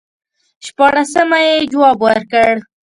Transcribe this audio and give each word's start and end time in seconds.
شپاړسمه 0.65 1.39
یې 1.47 1.55
جواب 1.71 1.97
ورکړ. 2.07 2.53